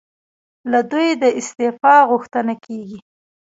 [0.71, 2.99] له دوی د استعفی غوښتنه کېږي.